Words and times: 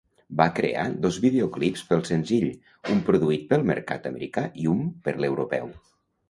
Van 0.37 0.51
crear 0.59 0.85
dos 1.01 1.17
videoclips 1.25 1.83
pel 1.89 2.01
senzill, 2.09 2.47
un 2.95 3.03
produït 3.11 3.45
pel 3.53 3.67
mercat 3.73 4.09
americà 4.13 4.45
i 4.65 4.67
un 4.75 4.83
per 5.07 5.15
l'europeu. 5.21 5.71